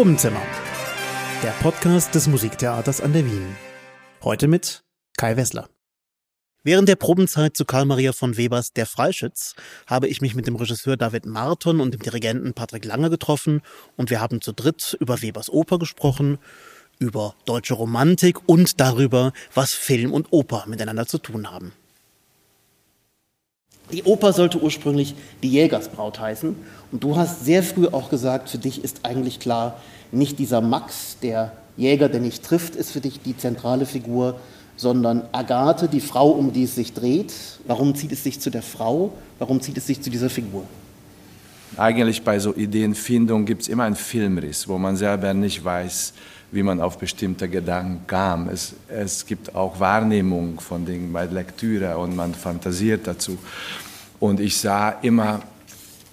Probenzimmer. 0.00 0.40
Der 1.42 1.50
Podcast 1.60 2.14
des 2.14 2.26
Musiktheaters 2.26 3.02
an 3.02 3.12
der 3.12 3.26
Wien. 3.26 3.54
Heute 4.24 4.48
mit 4.48 4.82
Kai 5.18 5.36
Wessler. 5.36 5.68
Während 6.62 6.88
der 6.88 6.96
Probenzeit 6.96 7.54
zu 7.54 7.66
Karl 7.66 7.84
Maria 7.84 8.14
von 8.14 8.38
Webers 8.38 8.72
Der 8.72 8.86
Freischütz 8.86 9.54
habe 9.86 10.08
ich 10.08 10.22
mich 10.22 10.34
mit 10.34 10.46
dem 10.46 10.56
Regisseur 10.56 10.96
David 10.96 11.26
Marton 11.26 11.80
und 11.80 11.92
dem 11.92 12.00
Dirigenten 12.00 12.54
Patrick 12.54 12.86
Lange 12.86 13.10
getroffen 13.10 13.60
und 13.98 14.08
wir 14.08 14.22
haben 14.22 14.40
zu 14.40 14.52
dritt 14.52 14.96
über 15.00 15.20
Webers 15.20 15.50
Oper 15.50 15.78
gesprochen, 15.78 16.38
über 16.98 17.34
deutsche 17.44 17.74
Romantik 17.74 18.48
und 18.48 18.80
darüber, 18.80 19.34
was 19.52 19.74
Film 19.74 20.14
und 20.14 20.28
Oper 20.32 20.64
miteinander 20.66 21.06
zu 21.06 21.18
tun 21.18 21.50
haben. 21.50 21.74
Die 23.92 24.04
Oper 24.04 24.32
sollte 24.32 24.60
ursprünglich 24.60 25.14
die 25.42 25.50
Jägersbraut 25.50 26.20
heißen. 26.20 26.56
Und 26.92 27.04
du 27.04 27.16
hast 27.16 27.44
sehr 27.44 27.62
früh 27.62 27.86
auch 27.86 28.10
gesagt, 28.10 28.48
für 28.50 28.58
dich 28.58 28.82
ist 28.84 29.00
eigentlich 29.04 29.40
klar, 29.40 29.76
nicht 30.12 30.38
dieser 30.38 30.60
Max, 30.60 31.16
der 31.22 31.52
Jäger, 31.76 32.08
der 32.08 32.20
nicht 32.20 32.44
trifft, 32.44 32.76
ist 32.76 32.90
für 32.90 33.00
dich 33.00 33.20
die 33.20 33.36
zentrale 33.36 33.86
Figur, 33.86 34.38
sondern 34.76 35.22
Agathe, 35.32 35.88
die 35.88 36.00
Frau, 36.00 36.30
um 36.30 36.52
die 36.52 36.64
es 36.64 36.74
sich 36.74 36.92
dreht. 36.92 37.32
Warum 37.66 37.94
zieht 37.94 38.12
es 38.12 38.24
sich 38.24 38.40
zu 38.40 38.50
der 38.50 38.62
Frau? 38.62 39.12
Warum 39.38 39.60
zieht 39.60 39.76
es 39.76 39.86
sich 39.86 40.00
zu 40.00 40.10
dieser 40.10 40.30
Figur? 40.30 40.64
Eigentlich 41.76 42.22
bei 42.22 42.38
so 42.38 42.54
Ideenfindung 42.54 43.44
gibt 43.44 43.62
es 43.62 43.68
immer 43.68 43.84
einen 43.84 43.94
Filmriss, 43.94 44.66
wo 44.66 44.78
man 44.78 44.96
selber 44.96 45.32
nicht 45.34 45.64
weiß, 45.64 46.12
wie 46.52 46.62
man 46.62 46.80
auf 46.80 46.98
bestimmte 46.98 47.48
Gedanken 47.48 48.06
kam. 48.06 48.48
Es, 48.48 48.74
es 48.88 49.24
gibt 49.24 49.54
auch 49.54 49.78
Wahrnehmung 49.78 50.58
von 50.60 50.84
Dingen 50.84 51.12
bei 51.12 51.26
Lektüre 51.26 51.96
und 51.96 52.16
man 52.16 52.34
fantasiert 52.34 53.06
dazu. 53.06 53.38
Und 54.20 54.38
ich 54.38 54.56
sah 54.56 54.90
immer 55.02 55.40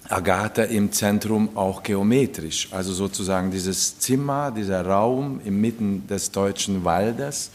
Agatha 0.08 0.62
im 0.62 0.90
Zentrum 0.90 1.50
auch 1.54 1.82
geometrisch, 1.82 2.68
also 2.72 2.92
sozusagen 2.94 3.50
dieses 3.50 3.98
Zimmer, 3.98 4.50
dieser 4.50 4.84
Raum 4.84 5.40
inmitten 5.44 6.06
des 6.08 6.30
deutschen 6.30 6.84
Waldes 6.84 7.50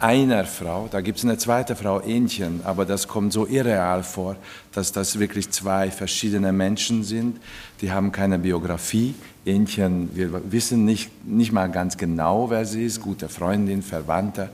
einer 0.00 0.44
Frau, 0.44 0.88
da 0.90 1.00
gibt 1.00 1.18
es 1.18 1.24
eine 1.24 1.38
zweite 1.38 1.74
Frau, 1.74 2.00
Ähnchen, 2.00 2.60
aber 2.64 2.84
das 2.84 3.08
kommt 3.08 3.32
so 3.32 3.46
irreal 3.46 4.04
vor, 4.04 4.36
dass 4.72 4.92
das 4.92 5.18
wirklich 5.18 5.50
zwei 5.50 5.90
verschiedene 5.90 6.52
Menschen 6.52 7.02
sind. 7.02 7.38
Die 7.80 7.90
haben 7.90 8.12
keine 8.12 8.38
Biografie. 8.38 9.14
Ähnchen, 9.44 10.10
wir 10.14 10.52
wissen 10.52 10.84
nicht, 10.84 11.10
nicht 11.26 11.52
mal 11.52 11.68
ganz 11.68 11.96
genau, 11.96 12.48
wer 12.48 12.64
sie 12.64 12.84
ist, 12.84 13.00
gute 13.00 13.28
Freundin, 13.28 13.82
Verwandte. 13.82 14.50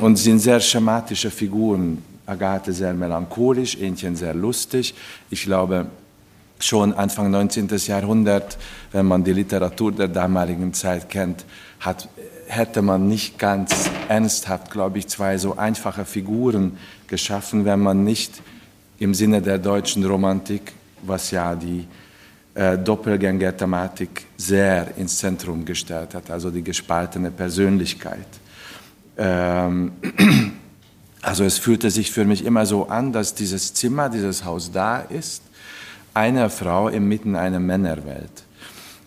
Und 0.00 0.16
sind 0.16 0.38
sehr 0.38 0.60
schematische 0.60 1.30
Figuren. 1.30 2.02
Agathe 2.26 2.72
sehr 2.72 2.92
melancholisch, 2.92 3.78
Ähnchen 3.78 4.16
sehr 4.16 4.34
lustig. 4.34 4.94
Ich 5.30 5.44
glaube, 5.44 5.86
schon 6.58 6.92
Anfang 6.92 7.30
19. 7.30 7.68
Jahrhundert, 7.86 8.58
wenn 8.92 9.06
man 9.06 9.24
die 9.24 9.32
Literatur 9.32 9.92
der 9.92 10.08
damaligen 10.08 10.74
Zeit 10.74 11.08
kennt, 11.08 11.44
hat 11.80 12.08
hätte 12.46 12.82
man 12.82 13.08
nicht 13.08 13.38
ganz 13.38 13.90
ernsthaft, 14.08 14.70
glaube 14.70 14.98
ich, 14.98 15.08
zwei 15.08 15.38
so 15.38 15.56
einfache 15.56 16.04
Figuren 16.04 16.78
geschaffen, 17.06 17.64
wenn 17.64 17.80
man 17.80 18.04
nicht 18.04 18.40
im 18.98 19.14
Sinne 19.14 19.42
der 19.42 19.58
deutschen 19.58 20.04
Romantik, 20.04 20.72
was 21.02 21.30
ja 21.30 21.54
die 21.54 21.86
äh, 22.54 22.78
Doppelgänger-Thematik 22.78 24.26
sehr 24.36 24.96
ins 24.96 25.18
Zentrum 25.18 25.64
gestellt 25.64 26.14
hat, 26.14 26.30
also 26.30 26.50
die 26.50 26.62
gespaltene 26.62 27.30
Persönlichkeit. 27.30 28.26
Ähm, 29.18 29.92
also 31.26 31.42
es 31.42 31.58
fühlte 31.58 31.90
sich 31.90 32.12
für 32.12 32.24
mich 32.24 32.44
immer 32.44 32.66
so 32.66 32.86
an, 32.86 33.12
dass 33.12 33.34
dieses 33.34 33.74
Zimmer, 33.74 34.08
dieses 34.08 34.44
Haus 34.44 34.70
da 34.70 35.00
ist, 35.00 35.42
einer 36.14 36.50
Frau 36.50 36.88
inmitten 36.88 37.34
einer 37.34 37.58
Männerwelt. 37.58 38.44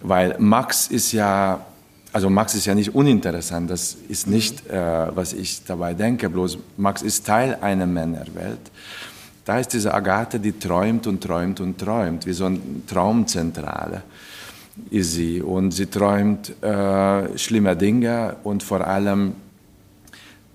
Weil 0.02 0.36
Max 0.38 0.88
ist 0.88 1.14
ja 1.14 1.66
also 2.12 2.30
Max 2.30 2.56
ist 2.56 2.66
ja 2.66 2.76
nicht 2.76 2.96
uninteressant, 2.96 3.70
das 3.70 3.96
ist 4.08 4.28
nicht, 4.28 4.68
äh, 4.68 5.16
was 5.16 5.32
ich 5.34 5.64
dabei 5.64 5.94
denke, 5.94 6.30
bloß 6.30 6.58
Max 6.76 7.04
ist 7.04 7.26
Teil 7.26 7.58
einer 7.62 7.86
Männerwelt. 7.86 8.60
Da 9.46 9.60
ist 9.60 9.74
diese 9.74 9.94
Agathe, 9.94 10.40
die 10.40 10.54
träumt 10.54 11.08
und 11.08 11.22
träumt 11.24 11.60
und 11.60 11.78
träumt, 11.78 12.26
wie 12.26 12.34
so 12.34 12.46
eine 12.46 12.60
Traumzentrale 12.88 14.02
ist 14.90 15.14
sie. 15.14 15.42
Und 15.42 15.72
sie 15.72 15.86
träumt 15.86 16.62
äh, 16.64 17.38
schlimme 17.38 17.76
Dinge 17.76 18.36
und 18.44 18.64
vor 18.64 18.86
allem, 18.86 19.36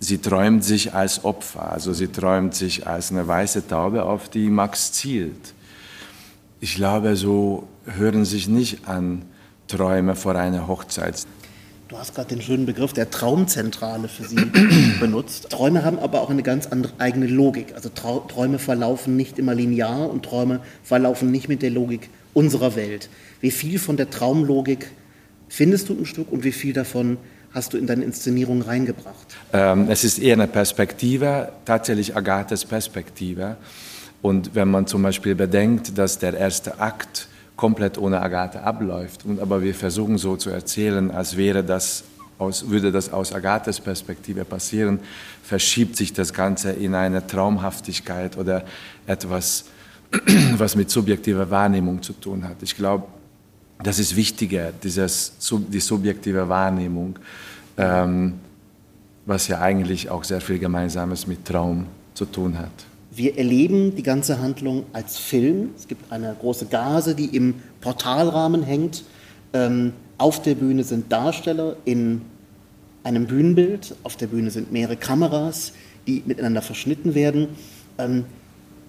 sie 0.04 0.18
träumt 0.18 0.62
sich 0.62 0.94
als 0.94 1.24
Opfer, 1.24 1.72
also 1.72 1.92
sie 1.92 2.08
träumt 2.08 2.54
sich 2.54 2.86
als 2.86 3.10
eine 3.10 3.26
weiße 3.26 3.66
Taube, 3.66 4.04
auf 4.04 4.28
die 4.28 4.50
Max 4.50 4.92
zielt. 4.92 5.54
Ich 6.60 6.74
glaube, 6.76 7.16
so 7.16 7.66
hören 7.86 8.24
sich 8.24 8.48
nicht 8.48 8.86
an 8.86 9.22
Träume 9.66 10.14
vor 10.14 10.36
einer 10.36 10.68
Hochzeit. 10.68 11.26
Du 11.88 11.98
hast 11.98 12.14
gerade 12.14 12.28
den 12.28 12.42
schönen 12.42 12.66
Begriff 12.66 12.92
der 12.92 13.10
Traumzentrale 13.10 14.08
für 14.08 14.24
sie 14.24 14.36
benutzt. 15.00 15.50
Träume 15.50 15.84
haben 15.84 15.98
aber 15.98 16.20
auch 16.20 16.30
eine 16.30 16.42
ganz 16.42 16.66
andere 16.66 16.92
eigene 16.98 17.26
Logik. 17.26 17.74
Also 17.74 17.88
Träume 17.88 18.58
verlaufen 18.58 19.16
nicht 19.16 19.38
immer 19.38 19.54
linear 19.54 20.10
und 20.10 20.24
Träume 20.24 20.60
verlaufen 20.82 21.30
nicht 21.30 21.48
mit 21.48 21.62
der 21.62 21.70
Logik 21.70 22.08
unserer 22.32 22.74
Welt. 22.76 23.08
Wie 23.40 23.50
viel 23.50 23.78
von 23.78 23.96
der 23.96 24.10
Traumlogik 24.10 24.90
findest 25.48 25.88
du 25.88 25.94
im 25.94 26.06
Stück 26.06 26.32
und 26.32 26.44
wie 26.44 26.52
viel 26.52 26.72
davon 26.72 27.18
hast 27.54 27.72
du 27.72 27.78
in 27.78 27.86
deine 27.86 28.04
Inszenierung 28.04 28.62
reingebracht? 28.62 29.36
Ähm, 29.52 29.86
es 29.88 30.04
ist 30.04 30.18
eher 30.18 30.34
eine 30.34 30.48
Perspektive, 30.48 31.52
tatsächlich 31.64 32.16
Agathes 32.16 32.64
Perspektive. 32.64 33.56
Und 34.20 34.54
wenn 34.54 34.70
man 34.70 34.86
zum 34.86 35.02
Beispiel 35.02 35.34
bedenkt, 35.34 35.96
dass 35.96 36.18
der 36.18 36.34
erste 36.34 36.80
Akt 36.80 37.28
komplett 37.56 37.98
ohne 37.98 38.20
Agathe 38.20 38.62
abläuft. 38.62 39.24
Und, 39.24 39.40
aber 39.40 39.62
wir 39.62 39.74
versuchen 39.74 40.18
so 40.18 40.36
zu 40.36 40.50
erzählen, 40.50 41.10
als 41.10 41.36
wäre 41.36 41.62
das 41.62 42.04
aus, 42.38 42.68
würde 42.68 42.90
das 42.90 43.12
aus 43.12 43.32
Agathes 43.32 43.80
Perspektive 43.80 44.44
passieren, 44.44 44.98
verschiebt 45.42 45.96
sich 45.96 46.12
das 46.12 46.32
Ganze 46.32 46.72
in 46.72 46.96
eine 46.96 47.24
Traumhaftigkeit 47.26 48.36
oder 48.36 48.64
etwas, 49.06 49.66
was 50.56 50.74
mit 50.74 50.90
subjektiver 50.90 51.48
Wahrnehmung 51.50 52.02
zu 52.02 52.12
tun 52.14 52.42
hat. 52.44 52.56
Ich 52.62 52.76
glaube, 52.76 53.06
das 53.82 53.98
ist 53.98 54.16
wichtiger, 54.16 54.72
dieses, 54.72 55.32
die 55.68 55.80
subjektive 55.80 56.48
Wahrnehmung, 56.48 57.18
ähm, 57.76 58.34
was 59.26 59.48
ja 59.48 59.60
eigentlich 59.60 60.10
auch 60.10 60.24
sehr 60.24 60.40
viel 60.40 60.58
Gemeinsames 60.58 61.26
mit 61.26 61.44
Traum 61.44 61.86
zu 62.14 62.24
tun 62.24 62.58
hat. 62.58 62.70
Wir 63.10 63.38
erleben 63.38 63.94
die 63.94 64.02
ganze 64.02 64.40
Handlung 64.40 64.86
als 64.92 65.18
Film. 65.18 65.70
Es 65.76 65.86
gibt 65.86 66.10
eine 66.10 66.34
große 66.40 66.66
Gase, 66.66 67.14
die 67.14 67.36
im 67.36 67.54
Portalrahmen 67.80 68.62
hängt. 68.62 69.04
Ähm, 69.52 69.92
auf 70.18 70.42
der 70.42 70.56
Bühne 70.56 70.82
sind 70.82 71.12
Darsteller 71.12 71.76
in 71.84 72.22
einem 73.04 73.26
Bühnenbild. 73.26 73.94
Auf 74.02 74.16
der 74.16 74.26
Bühne 74.26 74.50
sind 74.50 74.72
mehrere 74.72 74.96
Kameras, 74.96 75.72
die 76.06 76.22
miteinander 76.26 76.62
verschnitten 76.62 77.14
werden. 77.14 77.48
Ähm, 77.98 78.24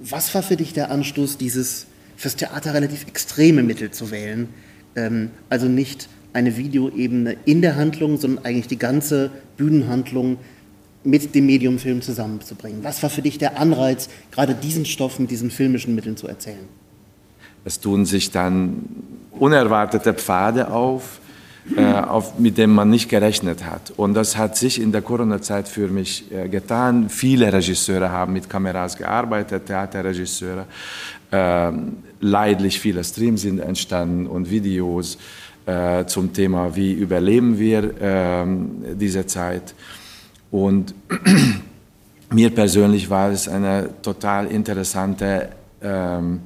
was 0.02 0.34
war 0.34 0.42
für 0.42 0.56
dich 0.56 0.74
der 0.74 0.92
Anstoß, 0.92 1.38
dieses 1.38 1.86
fürs 2.18 2.36
Theater 2.36 2.74
relativ 2.74 3.08
extreme 3.08 3.64
Mittel 3.64 3.92
zu 3.92 4.10
wählen? 4.12 4.50
Ähm, 4.96 5.32
also 5.50 5.68
nicht 5.68 6.10
eine 6.34 6.58
Videoebene 6.58 7.38
in 7.46 7.62
der 7.62 7.76
Handlung, 7.76 8.18
sondern 8.18 8.44
eigentlich 8.44 8.68
die 8.68 8.80
ganze 8.80 9.32
Bühnenhandlung 9.58 10.38
mit 11.06 11.36
dem 11.36 11.46
Mediumfilm 11.46 12.02
zusammenzubringen? 12.02 12.84
Was 12.84 13.02
war 13.04 13.10
für 13.10 13.22
dich 13.22 13.38
der 13.38 13.60
Anreiz, 13.60 14.10
gerade 14.32 14.54
diesen 14.54 14.86
Stoff 14.86 15.20
mit 15.20 15.32
diesen 15.32 15.52
filmischen 15.52 15.96
Mitteln 15.96 16.18
zu 16.18 16.28
erzählen? 16.28 16.68
Es 17.64 17.80
tun 17.80 18.06
sich 18.06 18.32
dann 18.32 18.86
unerwartete 19.32 20.14
Pfade 20.14 20.72
auf, 20.72 21.20
äh, 21.76 21.84
auf, 21.84 22.38
mit 22.38 22.58
denen 22.58 22.74
man 22.74 22.90
nicht 22.90 23.10
gerechnet 23.10 23.66
hat. 23.66 23.92
Und 23.98 24.14
das 24.14 24.38
hat 24.38 24.56
sich 24.56 24.80
in 24.80 24.92
der 24.92 25.02
Corona-Zeit 25.02 25.68
für 25.68 25.88
mich 25.88 26.32
äh, 26.32 26.48
getan. 26.48 27.10
Viele 27.10 27.52
Regisseure 27.52 28.12
haben 28.12 28.34
mit 28.34 28.50
Kameras 28.50 28.98
gearbeitet, 28.98 29.66
Theaterregisseure. 29.66 30.66
Äh, 31.32 31.72
leidlich 32.26 32.80
viele 32.80 33.04
Streams 33.04 33.42
sind 33.42 33.60
entstanden 33.60 34.28
und 34.28 34.50
Videos 34.50 35.18
äh, 35.66 36.06
zum 36.06 36.34
Thema, 36.34 36.76
wie 36.76 36.94
überleben 36.94 37.58
wir 37.58 37.94
ähm, 38.02 38.84
diese 39.00 39.26
Zeit. 39.26 39.74
Und 40.52 40.94
mir 42.32 42.50
persönlich 42.50 43.10
war 43.10 43.32
es 43.32 43.48
eine 43.48 43.90
total 44.02 44.48
interessante 44.48 45.50
ähm, 45.82 46.42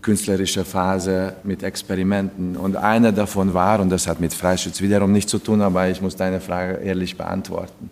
künstlerische 0.00 0.64
Phase 0.64 1.34
mit 1.44 1.62
Experimenten. 1.62 2.56
Und 2.56 2.76
eine 2.76 3.12
davon 3.12 3.52
war, 3.52 3.80
und 3.80 3.90
das 3.90 4.06
hat 4.06 4.20
mit 4.20 4.32
Freischutz 4.32 4.80
wiederum 4.80 5.12
nichts 5.12 5.30
zu 5.30 5.38
tun, 5.38 5.60
aber 5.60 5.88
ich 5.88 6.00
muss 6.00 6.16
deine 6.16 6.40
Frage 6.40 6.78
ehrlich 6.78 7.16
beantworten. 7.16 7.90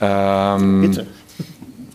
Ähm, 0.00 0.80
Bitte. 0.82 1.06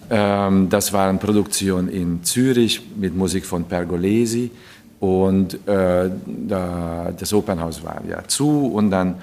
Ähm, 0.09 0.69
das 0.69 0.94
war 0.94 1.09
eine 1.09 1.18
Produktion 1.18 1.89
in 1.89 2.24
Zürich 2.24 2.81
mit 2.95 3.15
Musik 3.15 3.45
von 3.45 3.65
Pergolesi 3.65 4.51
und 5.00 5.56
äh, 5.68 6.09
da, 6.25 7.12
das 7.18 7.33
Opernhaus 7.33 7.83
war 7.83 8.01
ja 8.09 8.24
zu 8.27 8.68
und 8.68 8.89
dann 8.92 9.15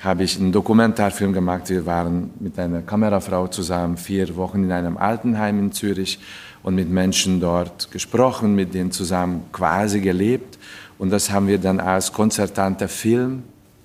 habe 0.00 0.24
ich 0.24 0.38
einen 0.38 0.50
Dokumentarfilm 0.50 1.34
gemacht. 1.34 1.68
Wir 1.68 1.84
waren 1.84 2.30
mit 2.40 2.58
einer 2.58 2.80
Kamerafrau 2.80 3.48
zusammen 3.48 3.98
vier 3.98 4.34
Wochen 4.36 4.64
in 4.64 4.72
einem 4.72 4.96
Altenheim 4.96 5.58
in 5.58 5.72
Zürich 5.72 6.18
und 6.62 6.74
mit 6.74 6.88
Menschen 6.88 7.38
dort 7.38 7.90
gesprochen, 7.90 8.54
mit 8.54 8.72
denen 8.72 8.92
zusammen 8.92 9.42
quasi 9.52 10.00
gelebt. 10.00 10.58
Und 10.98 11.10
das 11.10 11.30
haben 11.30 11.48
wir 11.48 11.58
dann 11.58 11.80
als 11.80 12.12
konzertanter 12.12 12.88
Film 12.88 13.42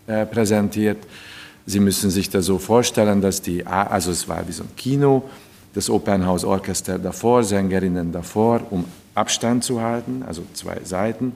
äh, 0.08 0.26
präsentiert. 0.26 1.00
Sie 1.66 1.82
müssen 1.82 2.10
sich 2.10 2.30
das 2.30 2.46
so 2.46 2.60
vorstellen, 2.60 3.22
dass 3.22 3.42
die, 3.42 3.66
also 3.66 4.12
es 4.12 4.28
war 4.30 4.48
wie 4.48 4.52
so 4.54 4.64
ein 4.64 4.76
Kino, 4.78 5.24
das 5.76 5.90
Opernhausorchester 5.90 6.98
davor, 6.98 7.44
Sängerinnen 7.44 8.12
davor, 8.12 8.62
um 8.72 8.86
Abstand 9.14 9.64
zu 9.64 9.82
halten, 9.82 10.24
also 10.26 10.44
zwei 10.54 10.78
Seiten, 10.84 11.34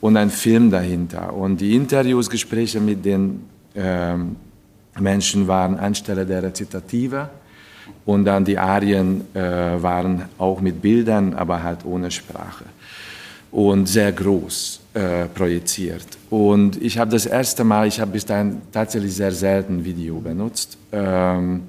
und 0.00 0.16
ein 0.16 0.30
Film 0.30 0.70
dahinter. 0.70 1.34
Und 1.34 1.60
die 1.60 1.74
Interviews, 1.74 2.30
Gespräche 2.30 2.80
mit 2.80 3.04
den 3.04 3.44
ähm, 3.74 4.36
Menschen 4.98 5.48
waren 5.48 5.78
anstelle 5.78 6.24
der 6.24 6.42
Rezitative 6.42 7.28
und 8.04 8.24
dann 8.24 8.44
die 8.44 8.58
Arien 8.58 9.22
äh, 9.34 9.40
waren 9.82 10.26
auch 10.38 10.60
mit 10.60 10.80
Bildern, 10.80 11.34
aber 11.34 11.62
halt 11.62 11.84
ohne 11.84 12.10
Sprache 12.10 12.64
und 13.50 13.86
sehr 13.86 14.12
groß 14.12 14.80
äh, 14.94 15.26
projiziert. 15.26 16.06
Und 16.30 16.80
ich 16.82 16.98
habe 16.98 17.10
das 17.10 17.26
erste 17.26 17.64
Mal, 17.64 17.86
ich 17.86 18.00
habe 18.00 18.12
bis 18.12 18.26
dahin 18.26 18.62
tatsächlich 18.72 19.14
sehr 19.14 19.32
selten 19.32 19.84
Video 19.84 20.20
benutzt. 20.20 20.76
Ähm, 20.92 21.62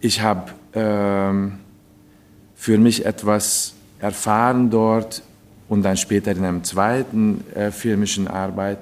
ich 0.00 0.20
habe 0.20 0.50
ähm, 0.74 1.52
für 2.54 2.78
mich 2.78 3.04
etwas 3.04 3.74
erfahren 3.98 4.70
dort 4.70 5.22
und 5.68 5.82
dann 5.82 5.96
später 5.96 6.32
in 6.32 6.44
einer 6.44 6.62
zweiten 6.62 7.44
äh, 7.54 7.70
filmischen 7.70 8.26
Arbeit, 8.28 8.78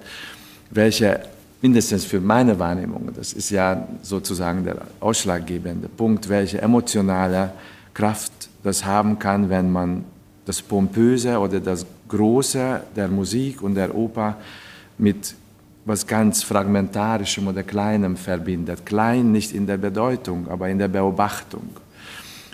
welche 0.70 1.20
mindestens 1.60 2.04
für 2.04 2.20
meine 2.20 2.58
Wahrnehmung, 2.58 3.10
das 3.16 3.32
ist 3.32 3.50
ja 3.50 3.86
sozusagen 4.02 4.64
der 4.64 4.76
ausschlaggebende 5.00 5.88
Punkt, 5.88 6.28
welche 6.28 6.62
emotionale 6.62 7.52
Kraft 7.94 8.32
das 8.62 8.84
haben 8.84 9.18
kann, 9.18 9.50
wenn 9.50 9.70
man 9.70 10.04
das 10.44 10.62
Pompöse 10.62 11.38
oder 11.38 11.60
das 11.60 11.84
Große 12.08 12.80
der 12.94 13.08
Musik 13.08 13.60
und 13.60 13.74
der 13.74 13.94
Oper 13.94 14.36
mit 14.96 15.34
was 15.88 16.06
ganz 16.06 16.42
Fragmentarischem 16.42 17.46
oder 17.48 17.62
Kleinem 17.62 18.16
verbindet. 18.16 18.84
Klein 18.84 19.32
nicht 19.32 19.52
in 19.52 19.66
der 19.66 19.78
Bedeutung, 19.78 20.46
aber 20.48 20.68
in 20.68 20.78
der 20.78 20.88
Beobachtung. 20.88 21.70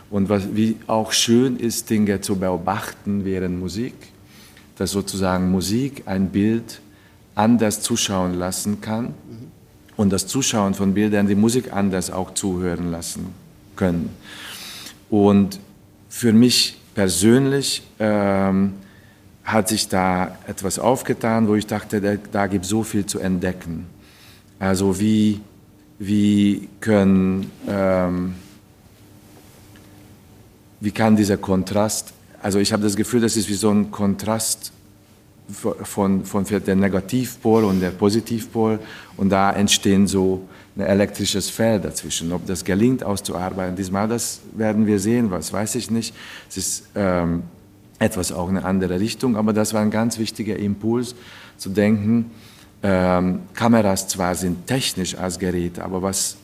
Und 0.08 0.28
was, 0.28 0.54
wie 0.54 0.76
auch 0.86 1.10
schön 1.10 1.56
ist, 1.56 1.90
Dinge 1.90 2.20
zu 2.20 2.36
beobachten 2.36 3.24
während 3.24 3.58
Musik, 3.58 3.94
dass 4.76 4.92
sozusagen 4.92 5.50
Musik 5.50 6.04
ein 6.06 6.28
Bild 6.28 6.80
anders 7.34 7.80
zuschauen 7.80 8.34
lassen 8.34 8.80
kann 8.80 9.14
und 9.96 10.12
das 10.12 10.28
Zuschauen 10.28 10.74
von 10.74 10.94
Bildern 10.94 11.26
die 11.26 11.34
Musik 11.34 11.72
anders 11.72 12.12
auch 12.12 12.34
zuhören 12.34 12.92
lassen 12.92 13.26
können. 13.74 14.10
Und 15.10 15.58
für 16.08 16.32
mich 16.32 16.78
persönlich 16.94 17.82
ähm, 17.98 18.74
hat 19.44 19.68
sich 19.68 19.88
da 19.88 20.38
etwas 20.46 20.78
aufgetan, 20.78 21.46
wo 21.48 21.54
ich 21.54 21.66
dachte, 21.66 22.00
da, 22.00 22.14
da 22.32 22.46
gibt 22.46 22.64
es 22.64 22.70
so 22.70 22.82
viel 22.82 23.04
zu 23.04 23.18
entdecken. 23.18 23.86
Also 24.58 24.98
wie, 24.98 25.40
wie 25.98 26.68
können, 26.80 27.50
ähm, 27.68 28.34
wie 30.80 30.90
kann 30.90 31.16
dieser 31.16 31.36
Kontrast, 31.36 32.14
also 32.42 32.58
ich 32.58 32.72
habe 32.72 32.82
das 32.82 32.96
Gefühl, 32.96 33.20
das 33.20 33.36
ist 33.36 33.48
wie 33.48 33.54
so 33.54 33.70
ein 33.70 33.90
Kontrast 33.90 34.72
von, 35.82 36.24
von 36.24 36.44
der 36.44 36.74
Negativpol 36.74 37.64
und 37.64 37.80
der 37.80 37.90
Positivpol 37.90 38.78
und 39.18 39.28
da 39.28 39.52
entstehen 39.52 40.06
so 40.06 40.48
ein 40.76 40.80
elektrisches 40.80 41.50
Feld 41.50 41.84
dazwischen. 41.84 42.32
Ob 42.32 42.46
das 42.46 42.64
gelingt 42.64 43.04
auszuarbeiten, 43.04 43.76
diesmal, 43.76 44.08
das 44.08 44.40
werden 44.54 44.86
wir 44.86 44.98
sehen, 44.98 45.30
was 45.30 45.52
weiß 45.52 45.74
ich 45.74 45.90
nicht. 45.90 46.14
Es 46.48 46.56
ist 46.56 46.84
ähm, 46.94 47.42
etwas 47.98 48.32
auch 48.32 48.48
eine 48.48 48.64
andere 48.64 49.00
Richtung, 49.00 49.36
aber 49.36 49.52
das 49.52 49.72
war 49.74 49.80
ein 49.80 49.90
ganz 49.90 50.18
wichtiger 50.18 50.56
Impuls 50.56 51.14
zu 51.56 51.70
denken, 51.70 52.30
ähm, 52.82 53.40
Kameras 53.54 54.08
zwar 54.08 54.34
sind 54.34 54.66
technisch 54.66 55.16
als 55.16 55.38
Gerät, 55.38 55.78
aber 55.78 56.02
was, 56.02 56.36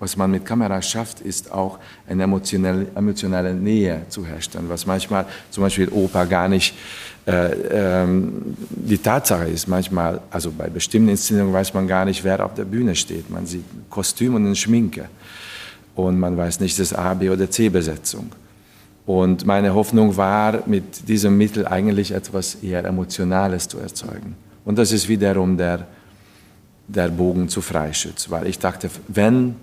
was 0.00 0.16
man 0.16 0.30
mit 0.30 0.44
Kameras 0.44 0.88
schafft, 0.88 1.20
ist 1.20 1.52
auch 1.52 1.78
eine 2.08 2.24
emotionelle, 2.24 2.86
emotionale 2.94 3.54
Nähe 3.54 4.02
zu 4.08 4.26
herstellen, 4.26 4.68
was 4.68 4.86
manchmal 4.86 5.26
zum 5.50 5.62
Beispiel 5.62 5.88
Oper 5.88 6.26
gar 6.26 6.48
nicht 6.48 6.74
äh, 7.26 8.02
ähm, 8.02 8.56
die 8.70 8.98
Tatsache 8.98 9.48
ist 9.48 9.66
manchmal, 9.66 10.20
also 10.30 10.52
bei 10.52 10.68
bestimmten 10.68 11.08
Inszenierungen 11.08 11.52
weiß 11.52 11.74
man 11.74 11.88
gar 11.88 12.04
nicht, 12.04 12.22
wer 12.22 12.44
auf 12.44 12.54
der 12.54 12.64
Bühne 12.64 12.94
steht. 12.94 13.30
Man 13.30 13.46
sieht 13.46 13.64
ein 13.74 13.86
Kostüm 13.90 14.34
und 14.36 14.46
eine 14.46 14.54
Schminke 14.54 15.08
und 15.96 16.20
man 16.20 16.36
weiß 16.36 16.60
nicht, 16.60 16.78
das 16.78 16.92
A, 16.92 17.14
B 17.14 17.28
oder 17.28 17.50
C 17.50 17.68
Besetzung. 17.68 18.30
Und 19.06 19.46
meine 19.46 19.72
Hoffnung 19.72 20.16
war, 20.16 20.64
mit 20.66 21.08
diesem 21.08 21.38
Mittel 21.38 21.66
eigentlich 21.66 22.10
etwas 22.10 22.56
eher 22.56 22.84
Emotionales 22.84 23.68
zu 23.68 23.78
erzeugen. 23.78 24.34
Und 24.64 24.76
das 24.78 24.90
ist 24.90 25.08
wiederum 25.08 25.56
der, 25.56 25.86
der 26.88 27.08
Bogen 27.08 27.48
zu 27.48 27.60
Freischütz, 27.60 28.30
weil 28.30 28.48
ich 28.48 28.58
dachte, 28.58 28.90
wenn 29.06 29.54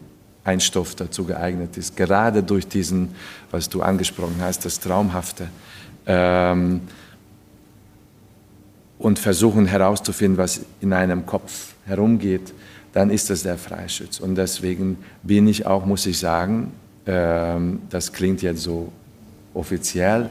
ein 0.45 0.61
Stoff 0.61 0.95
dazu 0.95 1.25
geeignet 1.25 1.77
ist, 1.77 1.95
gerade 1.97 2.41
durch 2.41 2.67
diesen, 2.67 3.09
was 3.51 3.67
du 3.67 3.81
angesprochen 3.81 4.37
hast, 4.39 4.65
das 4.65 4.79
Traumhafte, 4.79 5.49
ähm, 6.05 6.81
und 8.97 9.19
versuchen 9.19 9.65
herauszufinden, 9.65 10.37
was 10.37 10.61
in 10.79 10.93
einem 10.93 11.25
Kopf 11.25 11.73
herumgeht, 11.85 12.53
dann 12.93 13.09
ist 13.09 13.29
das 13.29 13.43
der 13.43 13.57
Freischütz. 13.57 14.19
Und 14.19 14.35
deswegen 14.35 14.97
bin 15.23 15.47
ich 15.47 15.65
auch, 15.65 15.85
muss 15.85 16.05
ich 16.05 16.17
sagen, 16.19 16.71
ähm, 17.05 17.81
das 17.89 18.13
klingt 18.13 18.41
jetzt 18.41 18.61
so 18.61 18.93
offiziell, 19.53 20.29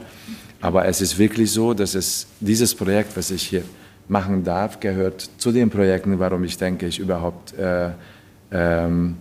aber 0.61 0.85
es 0.85 1.01
ist 1.01 1.17
wirklich 1.17 1.51
so, 1.51 1.73
dass 1.73 1.95
es 1.95 2.27
dieses 2.39 2.73
Projekt, 2.73 3.15
was 3.17 3.31
ich 3.31 3.43
hier 3.43 3.63
machen 4.07 4.43
darf, 4.43 4.79
gehört 4.79 5.29
zu 5.37 5.51
den 5.51 5.69
Projekten, 5.69 6.19
warum 6.19 6.43
ich 6.43 6.57
denke, 6.57 6.87
ich 6.87 6.99
überhaupt 6.99 7.53
äh, 7.57 7.89
ähm, 8.51 9.17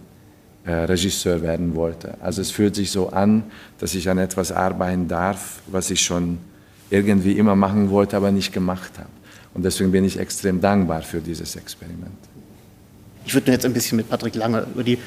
äh, 0.64 0.72
Regisseur 0.72 1.42
werden 1.42 1.74
wollte. 1.74 2.14
Also 2.20 2.40
es 2.40 2.50
fühlt 2.50 2.76
sich 2.76 2.90
so 2.90 3.08
an, 3.08 3.44
dass 3.78 3.94
ich 3.94 4.08
an 4.08 4.18
etwas 4.18 4.52
arbeiten 4.52 5.08
darf, 5.08 5.62
was 5.66 5.90
ich 5.90 6.00
schon 6.00 6.38
irgendwie 6.90 7.32
immer 7.32 7.56
machen 7.56 7.90
wollte, 7.90 8.16
aber 8.16 8.30
nicht 8.30 8.52
gemacht 8.52 8.92
habe. 8.98 9.08
Und 9.54 9.64
deswegen 9.64 9.90
bin 9.90 10.04
ich 10.04 10.18
extrem 10.18 10.60
dankbar 10.60 11.02
für 11.02 11.20
dieses 11.20 11.56
Experiment. 11.56 12.18
Ich 13.24 13.34
würde 13.34 13.52
jetzt 13.52 13.64
ein 13.64 13.72
bisschen 13.72 13.96
mit 13.96 14.08
Patrick 14.08 14.34
Lange 14.34 14.66
über 14.72 14.82
die 14.82 14.98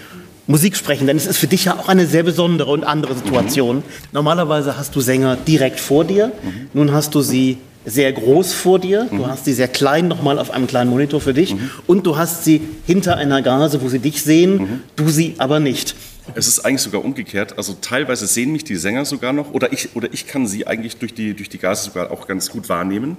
Musik 0.47 0.75
sprechen, 0.75 1.07
denn 1.07 1.17
es 1.17 1.25
ist 1.25 1.37
für 1.37 1.47
dich 1.47 1.65
ja 1.65 1.77
auch 1.77 1.87
eine 1.87 2.05
sehr 2.05 2.23
besondere 2.23 2.71
und 2.71 2.83
andere 2.83 3.15
Situation. 3.15 3.77
Mhm. 3.77 3.83
Normalerweise 4.11 4.77
hast 4.77 4.95
du 4.95 5.01
Sänger 5.01 5.35
direkt 5.35 5.79
vor 5.79 6.05
dir, 6.05 6.27
mhm. 6.27 6.69
nun 6.73 6.91
hast 6.91 7.15
du 7.15 7.21
sie 7.21 7.57
sehr 7.85 8.11
groß 8.11 8.53
vor 8.53 8.79
dir, 8.79 9.07
du 9.09 9.17
mhm. 9.17 9.27
hast 9.27 9.45
sie 9.45 9.53
sehr 9.53 9.67
klein 9.67 10.07
nochmal 10.07 10.39
auf 10.39 10.51
einem 10.51 10.67
kleinen 10.67 10.89
Monitor 10.89 11.21
für 11.21 11.33
dich 11.33 11.53
mhm. 11.53 11.69
und 11.87 12.05
du 12.05 12.17
hast 12.17 12.43
sie 12.43 12.61
hinter 12.85 13.17
einer 13.17 13.41
Gase, 13.41 13.81
wo 13.81 13.89
sie 13.89 13.99
dich 13.99 14.21
sehen, 14.21 14.57
mhm. 14.57 14.81
du 14.95 15.09
sie 15.09 15.35
aber 15.37 15.59
nicht. 15.59 15.95
Es 16.33 16.47
ist 16.47 16.59
eigentlich 16.59 16.81
sogar 16.81 17.05
umgekehrt. 17.05 17.57
Also 17.57 17.77
teilweise 17.79 18.25
sehen 18.25 18.51
mich 18.51 18.63
die 18.63 18.77
Sänger 18.77 19.05
sogar 19.05 19.31
noch 19.31 19.53
oder 19.53 19.71
ich, 19.71 19.95
oder 19.95 20.11
ich 20.11 20.25
kann 20.25 20.47
sie 20.47 20.65
eigentlich 20.65 20.97
durch 20.97 21.13
die, 21.13 21.35
durch 21.35 21.49
die 21.49 21.59
Gase 21.59 21.85
sogar 21.85 22.09
auch 22.09 22.27
ganz 22.27 22.49
gut 22.49 22.67
wahrnehmen. 22.67 23.17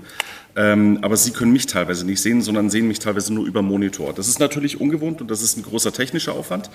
Ähm, 0.56 0.98
aber 1.02 1.16
sie 1.16 1.30
können 1.30 1.52
mich 1.52 1.66
teilweise 1.66 2.04
nicht 2.04 2.20
sehen, 2.20 2.42
sondern 2.42 2.68
sehen 2.68 2.88
mich 2.88 2.98
teilweise 2.98 3.32
nur 3.32 3.46
über 3.46 3.62
Monitor. 3.62 4.12
Das 4.12 4.26
ist 4.26 4.40
natürlich 4.40 4.80
ungewohnt 4.80 5.20
und 5.20 5.30
das 5.30 5.42
ist 5.42 5.56
ein 5.56 5.62
großer 5.62 5.92
technischer 5.92 6.32
Aufwand. 6.32 6.68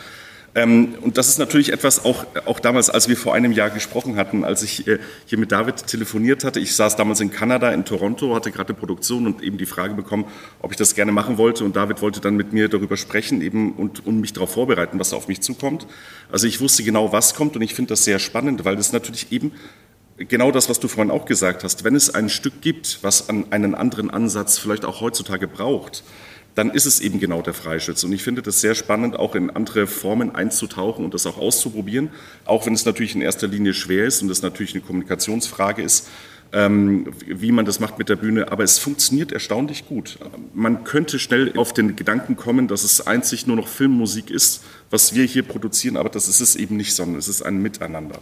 Ähm, 0.54 0.96
und 1.02 1.18
das 1.18 1.30
ist 1.30 1.40
natürlich 1.40 1.72
etwas, 1.72 2.04
auch, 2.04 2.26
auch 2.46 2.60
damals, 2.60 2.90
als 2.90 3.08
wir 3.08 3.16
vor 3.16 3.34
einem 3.34 3.54
Jahr 3.54 3.70
gesprochen 3.70 4.18
hatten, 4.18 4.44
als 4.44 4.64
ich 4.64 4.86
äh, 4.86 5.00
hier 5.26 5.38
mit 5.38 5.52
David 5.52 5.88
telefoniert 5.88 6.44
hatte. 6.44 6.60
Ich 6.60 6.76
saß 6.76 6.98
damals 6.98 7.22
in 7.22 7.32
Kanada, 7.32 7.72
in 7.72 7.86
Toronto, 7.86 8.36
hatte 8.36 8.52
gerade 8.52 8.74
Produktion 8.74 9.28
und 9.28 9.42
eben 9.42 9.58
die 9.58 9.66
Frage 9.66 9.94
bekommen, 9.94 10.26
ob 10.60 10.72
ich 10.72 10.78
das 10.78 10.94
gerne 10.94 11.14
machen 11.14 11.38
wollte. 11.38 11.64
Und 11.64 11.78
David 11.78 12.02
wollte 12.02 12.20
dann 12.20 12.36
mit 12.36 12.52
mir 12.52 12.68
darüber 12.68 12.98
sprechen 12.98 13.42
eben 13.42 13.74
und, 13.74 14.06
und 14.06 14.20
mich 14.20 14.34
darauf 14.34 14.52
vorbereiten, 14.52 15.00
was 15.00 15.14
auf 15.14 15.30
mich 15.30 15.40
zukommt. 15.40 15.88
Also 16.32 16.48
ich 16.48 16.60
wusste 16.60 16.84
genau, 16.84 17.14
was 17.14 17.34
kommt 17.34 17.56
und 17.56 17.62
ich 17.62 17.74
finde 17.74 17.90
das 17.90 18.04
sehr 18.04 18.20
spannend, 18.20 18.66
weil 18.66 18.76
das 18.76 18.92
natürlich 18.92 19.32
eben 19.32 19.54
genau 20.18 20.52
das, 20.52 20.70
was 20.70 20.82
du 20.82 20.90
vorhin 20.90 21.12
auch 21.12 21.26
gesagt 21.26 21.64
hast. 21.64 21.86
Wenn 21.86 21.96
es 21.96 22.14
ein 22.14 22.28
Stück 22.28 22.62
gibt, 22.62 23.00
was 23.04 23.30
an 23.30 23.46
einen 23.52 23.74
anderen 23.74 24.10
Ansatz 24.10 24.58
vielleicht 24.58 24.84
auch 24.84 25.00
heutzutage 25.00 25.48
braucht, 25.48 26.04
dann 26.56 26.72
ist 26.72 26.86
es 26.86 27.00
eben 27.00 27.20
genau 27.20 27.42
der 27.42 27.54
Freischütz. 27.54 28.04
Und 28.04 28.12
ich 28.12 28.24
finde 28.24 28.42
das 28.42 28.62
sehr 28.62 28.76
spannend, 28.76 29.18
auch 29.18 29.36
in 29.36 29.50
andere 29.50 29.88
Formen 29.88 30.36
einzutauchen 30.36 31.06
und 31.06 31.14
das 31.14 31.26
auch 31.26 31.38
auszuprobieren, 31.38 32.10
auch 32.46 32.66
wenn 32.66 32.74
es 32.74 32.86
natürlich 32.86 33.16
in 33.16 33.22
erster 33.22 33.48
Linie 33.48 33.74
schwer 33.74 34.06
ist 34.06 34.22
und 34.22 34.30
es 34.30 34.42
natürlich 34.42 34.74
eine 34.74 34.82
Kommunikationsfrage 34.82 35.82
ist, 35.82 36.10
ähm, 36.54 37.08
wie 37.26 37.52
man 37.54 37.66
das 37.66 37.80
macht 37.80 37.98
mit 37.98 38.10
der 38.10 38.18
Bühne. 38.18 38.52
Aber 38.52 38.64
es 38.64 38.78
funktioniert 38.78 39.32
erstaunlich 39.32 39.88
gut. 39.88 40.18
Man 40.54 40.84
könnte 40.84 41.20
schnell 41.20 41.58
auf 41.58 41.74
den 41.74 41.96
Gedanken 41.96 42.36
kommen, 42.36 42.68
dass 42.68 42.84
es 42.84 43.08
einzig 43.08 43.48
nur 43.48 43.56
noch 43.56 43.68
Filmmusik 43.68 44.30
ist, 44.30 44.64
was 44.90 45.16
wir 45.16 45.24
hier 45.24 45.44
produzieren, 45.44 45.96
aber 45.96 46.10
das 46.10 46.28
ist 46.28 46.42
es 46.42 46.56
eben 46.56 46.76
nicht, 46.76 46.94
sondern 46.94 47.18
es 47.18 47.30
ist 47.30 47.42
ein 47.42 47.62
Miteinander. 47.62 48.20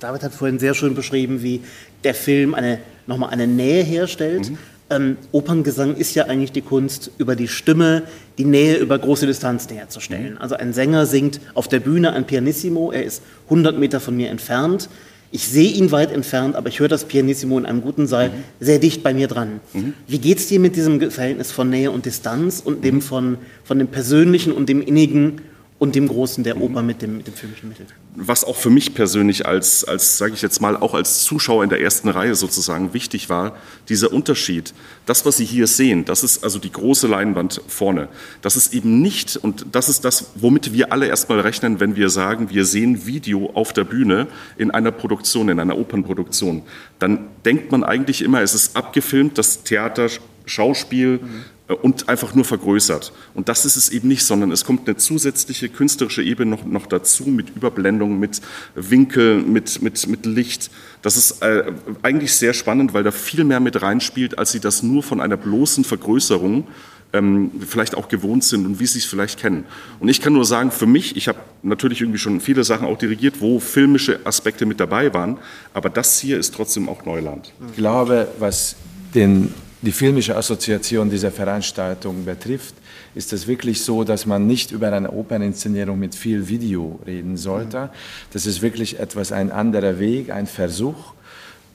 David 0.00 0.22
hat 0.22 0.34
vorhin 0.34 0.58
sehr 0.58 0.74
schön 0.74 0.94
beschrieben, 0.94 1.42
wie 1.42 1.60
der 2.04 2.14
Film 2.14 2.54
eine, 2.54 2.80
nochmal 3.06 3.30
eine 3.30 3.46
Nähe 3.46 3.82
herstellt. 3.82 4.50
Mhm. 4.50 4.58
Ähm, 4.90 5.16
Operngesang 5.32 5.96
ist 5.96 6.14
ja 6.14 6.24
eigentlich 6.24 6.52
die 6.52 6.62
Kunst, 6.62 7.10
über 7.18 7.36
die 7.36 7.48
Stimme 7.48 8.04
die 8.38 8.44
Nähe 8.44 8.76
über 8.76 8.98
große 8.98 9.26
Distanzen 9.26 9.76
herzustellen. 9.76 10.34
Mhm. 10.34 10.38
Also 10.38 10.54
ein 10.54 10.72
Sänger 10.72 11.06
singt 11.06 11.40
auf 11.54 11.68
der 11.68 11.80
Bühne 11.80 12.12
ein 12.12 12.26
Pianissimo, 12.26 12.90
er 12.90 13.04
ist 13.04 13.22
100 13.44 13.78
Meter 13.78 14.00
von 14.00 14.16
mir 14.16 14.30
entfernt. 14.30 14.88
ich 15.30 15.46
sehe 15.46 15.70
ihn 15.72 15.92
weit 15.92 16.10
entfernt, 16.10 16.56
aber 16.56 16.68
ich 16.70 16.80
höre 16.80 16.88
das 16.88 17.04
Pianissimo 17.04 17.58
in 17.58 17.66
einem 17.66 17.82
guten 17.82 18.06
Saal 18.06 18.30
mhm. 18.30 18.32
sehr 18.60 18.78
dicht 18.78 19.02
bei 19.02 19.12
mir 19.12 19.28
dran. 19.28 19.60
Mhm. 19.74 19.92
Wie 20.06 20.18
geht 20.18 20.38
es 20.38 20.46
dir 20.46 20.58
mit 20.58 20.74
diesem 20.74 21.10
Verhältnis 21.10 21.52
von 21.52 21.68
Nähe 21.68 21.90
und 21.90 22.06
Distanz 22.06 22.62
und 22.64 22.82
dem 22.82 23.02
von, 23.02 23.36
von 23.64 23.78
dem 23.78 23.88
Persönlichen 23.88 24.52
und 24.52 24.70
dem 24.70 24.80
Innigen 24.80 25.42
und 25.78 25.94
dem 25.94 26.08
Großen 26.08 26.42
der 26.42 26.60
Oper 26.60 26.82
mit 26.82 27.02
dem, 27.02 27.18
mit 27.18 27.28
dem 27.28 27.34
filmischen 27.34 27.68
Mittel. 27.68 27.86
Was 28.16 28.42
auch 28.42 28.56
für 28.56 28.70
mich 28.70 28.94
persönlich 28.94 29.46
als, 29.46 29.84
als 29.84 30.18
sage 30.18 30.34
ich 30.34 30.42
jetzt 30.42 30.60
mal, 30.60 30.76
auch 30.76 30.92
als 30.92 31.22
Zuschauer 31.22 31.62
in 31.62 31.70
der 31.70 31.80
ersten 31.80 32.08
Reihe 32.08 32.34
sozusagen 32.34 32.94
wichtig 32.94 33.28
war, 33.28 33.56
dieser 33.88 34.12
Unterschied. 34.12 34.74
Das, 35.06 35.24
was 35.24 35.36
Sie 35.36 35.44
hier 35.44 35.68
sehen, 35.68 36.04
das 36.04 36.24
ist 36.24 36.42
also 36.42 36.58
die 36.58 36.72
große 36.72 37.06
Leinwand 37.06 37.60
vorne. 37.68 38.08
Das 38.42 38.56
ist 38.56 38.74
eben 38.74 39.00
nicht, 39.00 39.36
und 39.36 39.66
das 39.70 39.88
ist 39.88 40.04
das, 40.04 40.32
womit 40.34 40.72
wir 40.72 40.92
alle 40.92 41.06
erstmal 41.06 41.38
rechnen, 41.40 41.78
wenn 41.78 41.94
wir 41.94 42.10
sagen, 42.10 42.50
wir 42.50 42.64
sehen 42.64 43.06
Video 43.06 43.50
auf 43.54 43.72
der 43.72 43.84
Bühne 43.84 44.26
in 44.56 44.72
einer 44.72 44.90
Produktion, 44.90 45.48
in 45.48 45.60
einer 45.60 45.78
Opernproduktion. 45.78 46.62
Dann 46.98 47.28
denkt 47.44 47.70
man 47.70 47.84
eigentlich 47.84 48.22
immer, 48.22 48.42
es 48.42 48.54
ist 48.54 48.76
abgefilmt, 48.76 49.38
das 49.38 49.62
Theater, 49.62 50.08
Schauspiel, 50.44 51.20
mhm 51.22 51.44
und 51.74 52.08
einfach 52.08 52.34
nur 52.34 52.44
vergrößert. 52.44 53.12
Und 53.34 53.48
das 53.48 53.64
ist 53.64 53.76
es 53.76 53.90
eben 53.90 54.08
nicht, 54.08 54.24
sondern 54.24 54.50
es 54.50 54.64
kommt 54.64 54.88
eine 54.88 54.96
zusätzliche 54.96 55.68
künstlerische 55.68 56.22
Ebene 56.22 56.50
noch, 56.50 56.64
noch 56.64 56.86
dazu 56.86 57.24
mit 57.24 57.54
Überblendung, 57.54 58.18
mit 58.18 58.40
Winkel, 58.74 59.42
mit, 59.42 59.82
mit, 59.82 60.06
mit 60.06 60.24
Licht. 60.24 60.70
Das 61.02 61.16
ist 61.16 61.42
äh, 61.42 61.64
eigentlich 62.02 62.34
sehr 62.34 62.54
spannend, 62.54 62.94
weil 62.94 63.04
da 63.04 63.10
viel 63.10 63.44
mehr 63.44 63.60
mit 63.60 63.82
reinspielt, 63.82 64.38
als 64.38 64.52
Sie 64.52 64.60
das 64.60 64.82
nur 64.82 65.02
von 65.02 65.20
einer 65.20 65.36
bloßen 65.36 65.84
Vergrößerung 65.84 66.66
ähm, 67.12 67.50
vielleicht 67.66 67.94
auch 67.94 68.08
gewohnt 68.08 68.44
sind 68.44 68.66
und 68.66 68.80
wie 68.80 68.86
Sie 68.86 68.98
es 68.98 69.04
vielleicht 69.04 69.38
kennen. 69.38 69.64
Und 70.00 70.08
ich 70.08 70.20
kann 70.20 70.32
nur 70.32 70.44
sagen, 70.44 70.70
für 70.70 70.86
mich, 70.86 71.16
ich 71.16 71.28
habe 71.28 71.38
natürlich 71.62 72.00
irgendwie 72.00 72.18
schon 72.18 72.40
viele 72.40 72.64
Sachen 72.64 72.86
auch 72.86 72.98
dirigiert, 72.98 73.40
wo 73.40 73.60
filmische 73.60 74.20
Aspekte 74.24 74.66
mit 74.66 74.80
dabei 74.80 75.12
waren, 75.12 75.38
aber 75.74 75.90
das 75.90 76.18
hier 76.18 76.38
ist 76.38 76.54
trotzdem 76.54 76.88
auch 76.88 77.04
Neuland. 77.04 77.52
Ich 77.70 77.76
glaube, 77.76 78.28
was 78.38 78.76
den 79.14 79.52
die 79.82 79.92
filmische 79.92 80.36
Assoziation 80.36 81.08
dieser 81.08 81.30
Veranstaltung 81.30 82.24
betrifft, 82.24 82.74
ist 83.14 83.32
es 83.32 83.46
wirklich 83.46 83.82
so, 83.82 84.04
dass 84.04 84.26
man 84.26 84.46
nicht 84.46 84.72
über 84.72 84.92
eine 84.92 85.10
Operninszenierung 85.10 85.98
mit 85.98 86.14
viel 86.14 86.48
Video 86.48 86.98
reden 87.06 87.36
sollte. 87.36 87.90
Das 88.32 88.46
ist 88.46 88.60
wirklich 88.60 88.98
etwas 88.98 89.32
ein 89.32 89.52
anderer 89.52 89.98
Weg, 89.98 90.30
ein 90.30 90.46
Versuch, 90.46 91.12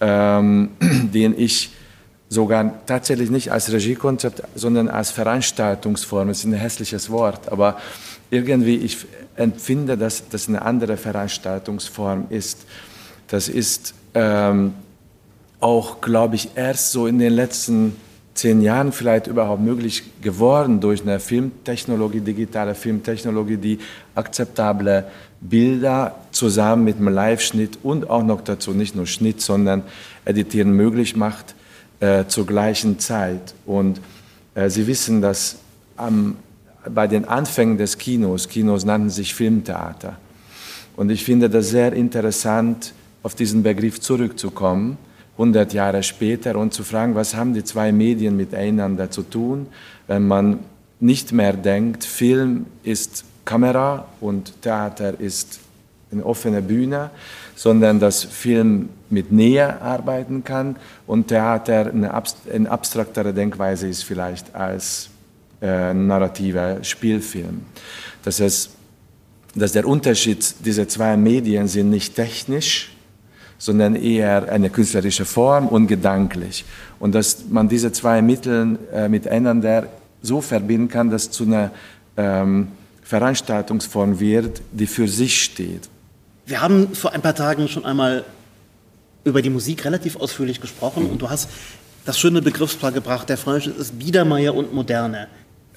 ähm, 0.02 0.70
den 1.14 1.38
ich 1.38 1.72
sogar 2.30 2.86
tatsächlich 2.86 3.30
nicht 3.30 3.52
als 3.52 3.72
Regiekonzept, 3.72 4.44
sondern 4.56 4.90
als 4.90 5.12
Veranstaltungsform, 5.12 6.30
das 6.30 6.40
ist 6.40 6.46
ein 6.46 6.54
hässliches 6.54 7.10
Wort, 7.10 7.52
aber 7.52 7.78
irgendwie 8.32 8.78
ich 8.78 8.98
empfinde, 9.36 9.98
dass 9.98 10.28
das 10.30 10.48
eine 10.48 10.64
andere 10.64 10.98
Veranstaltungsform 10.98 12.26
ist. 12.30 12.66
Das 13.28 13.48
ist 13.48 13.94
ähm, 14.16 14.74
auch, 15.64 16.02
glaube 16.02 16.36
ich, 16.36 16.50
erst 16.56 16.92
so 16.92 17.08
in 17.08 17.20
den 17.20 17.32
letzten 17.32 17.96
zehn 18.34 18.62
Jahren 18.62 18.92
vielleicht 18.92 19.28
überhaupt 19.28 19.62
möglich 19.62 20.04
geworden 20.22 20.82
durch 20.82 21.04
eine 21.04 21.22
Filmtechnologie, 21.22 22.20
digitale 22.20 22.76
Filmtechnologie, 22.76 23.56
die 23.56 23.80
akzeptable 24.14 25.06
Bilder 25.40 26.16
zusammen 26.32 26.84
mit 26.84 26.98
einem 26.98 27.08
Live-Schnitt 27.08 27.80
und 27.82 28.10
auch 28.10 28.24
noch 28.24 28.42
dazu 28.42 28.72
nicht 28.72 28.94
nur 28.96 29.08
Schnitt, 29.08 29.40
sondern 29.40 29.84
Editieren 30.26 30.74
möglich 30.74 31.16
macht 31.16 31.56
äh, 32.02 32.26
zur 32.28 32.46
gleichen 32.46 33.00
Zeit. 33.00 33.54
Und 33.66 34.02
äh, 34.56 34.70
Sie 34.70 34.86
wissen, 34.86 35.22
dass 35.22 35.60
am, 35.96 36.36
bei 36.94 37.08
den 37.08 37.24
Anfängen 37.24 37.78
des 37.78 37.98
Kinos, 37.98 38.50
Kinos 38.50 38.84
nannten 38.84 39.10
sich 39.10 39.34
Filmtheater. 39.34 40.18
Und 40.98 41.10
ich 41.10 41.24
finde 41.24 41.50
das 41.50 41.70
sehr 41.70 41.94
interessant, 41.94 42.94
auf 43.22 43.34
diesen 43.34 43.64
Begriff 43.64 44.02
zurückzukommen 44.02 44.98
100 45.34 45.74
Jahre 45.74 46.04
später 46.04 46.56
und 46.58 46.74
zu 46.74 46.84
fragen, 46.84 47.16
was 47.16 47.36
haben 47.36 47.54
die 47.54 47.64
zwei 47.64 47.92
Medien 47.92 48.38
miteinander 48.38 49.10
zu 49.10 49.24
tun, 49.24 49.68
wenn 50.08 50.28
man 50.28 50.60
nicht 51.00 51.32
mehr 51.32 51.54
denkt, 51.54 52.04
Film 52.04 52.66
ist 52.84 53.26
Kamera 53.46 54.08
und 54.22 54.62
Theater 54.62 55.20
ist 55.20 55.60
eine 56.12 56.26
offene 56.26 56.62
Bühne, 56.62 57.10
sondern 57.56 58.00
dass 58.00 58.24
Film 58.24 58.90
mit 59.10 59.32
Nähe 59.32 59.82
arbeiten 59.82 60.44
kann 60.44 60.76
und 61.08 61.28
Theater 61.28 61.88
eine, 61.88 62.12
eine 62.54 62.72
abstraktere 62.72 63.34
Denkweise 63.34 63.88
ist 63.88 64.04
vielleicht 64.04 64.54
als 64.56 65.10
äh, 65.62 65.94
narrativer 65.94 66.84
Spielfilm. 66.84 67.64
Das 68.24 68.40
heißt, 68.40 68.70
dass 69.56 69.72
der 69.72 69.88
Unterschied 69.88 70.66
dieser 70.66 70.88
zwei 70.88 71.16
Medien 71.18 71.68
sind 71.68 71.90
nicht 71.90 72.16
technisch, 72.16 72.93
sondern 73.58 73.96
eher 73.96 74.52
eine 74.52 74.70
künstlerische 74.70 75.26
Form 75.26 75.68
und 75.68 75.88
gedanklich. 75.88 76.66
Und 77.00 77.16
dass 77.16 77.46
man 77.50 77.70
diese 77.70 77.92
zwei 77.92 78.22
Mittel 78.22 78.80
äh, 78.94 79.08
miteinander 79.08 79.88
so 80.22 80.42
verbinden 80.42 80.88
kann, 80.88 81.10
dass 81.10 81.32
zu 81.32 81.44
einer 81.44 81.72
ähm, 82.18 82.70
Veranstaltungsform 83.04 84.20
wird, 84.20 84.62
die 84.72 84.88
für 84.88 85.08
sich 85.08 85.44
steht. 85.44 85.90
Wir 86.46 86.62
haben 86.62 86.94
vor 86.94 87.14
ein 87.14 87.22
paar 87.22 87.36
Tagen 87.36 87.68
schon 87.68 87.86
einmal 87.86 88.26
über 89.24 89.42
die 89.42 89.50
Musik 89.50 89.86
relativ 89.86 90.16
ausführlich 90.16 90.60
gesprochen 90.60 91.04
mhm. 91.04 91.12
und 91.12 91.22
du 91.22 91.30
hast 91.30 91.50
das 92.06 92.20
schöne 92.20 92.42
Begriffspaar 92.42 92.92
gebracht, 92.92 93.30
der 93.30 93.38
Freischnitt 93.38 93.78
ist 93.78 93.98
Biedermeier 93.98 94.54
und 94.54 94.74
Moderne. 94.74 95.28